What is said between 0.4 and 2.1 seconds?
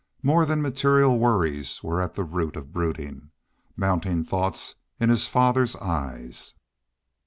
than material worries were